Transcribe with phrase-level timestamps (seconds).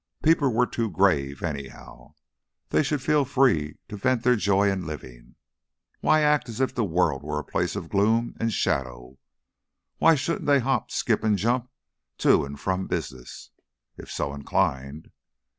[0.23, 2.15] People were too grave, anyhow.
[2.69, 5.35] They should feel free to vent their joy in living.
[5.99, 9.19] Why act as if the world were a place of gloom and shadow?
[9.99, 11.69] Why shouldn't they hop, skip, and jump
[12.17, 13.51] to and from business,
[13.95, 15.11] if so inclined?